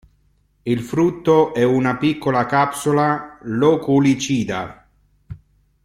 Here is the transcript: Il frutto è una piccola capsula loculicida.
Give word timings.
Il 0.65 0.79
frutto 0.81 1.53
è 1.53 1.61
una 1.63 1.95
piccola 1.97 2.47
capsula 2.47 3.37
loculicida. 3.43 4.87